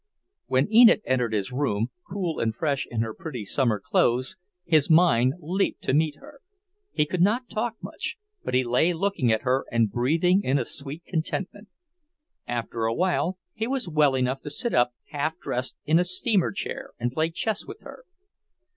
When 0.47 0.67
Enid 0.73 1.03
entered 1.05 1.31
his 1.33 1.51
room, 1.51 1.91
cool 2.09 2.39
and 2.39 2.55
fresh 2.55 2.87
in 2.89 3.01
her 3.01 3.13
pretty 3.13 3.45
summer 3.45 3.79
clothes, 3.79 4.35
his 4.65 4.89
mind 4.89 5.33
leaped 5.39 5.83
to 5.83 5.93
meet 5.93 6.15
her. 6.15 6.41
He 6.91 7.05
could 7.05 7.21
not 7.21 7.49
talk 7.51 7.75
much, 7.83 8.17
but 8.43 8.55
he 8.55 8.63
lay 8.63 8.93
looking 8.93 9.31
at 9.31 9.43
her 9.43 9.63
and 9.71 9.91
breathing 9.91 10.41
in 10.43 10.57
a 10.57 10.65
sweet 10.65 11.03
contentment. 11.05 11.67
After 12.47 12.85
awhile 12.85 13.37
he 13.53 13.67
was 13.67 13.87
well 13.87 14.15
enough 14.15 14.41
to 14.41 14.49
sit 14.49 14.73
up 14.73 14.91
half 15.09 15.37
dressed 15.39 15.77
in 15.85 15.99
a 15.99 16.03
steamer 16.03 16.51
chair 16.51 16.93
and 16.99 17.11
play 17.11 17.29
chess 17.29 17.67
with 17.67 17.81
her. 17.83 18.05